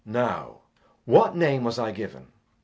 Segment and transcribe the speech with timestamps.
[0.03, 0.61] Now,
[1.05, 2.25] what name was I given?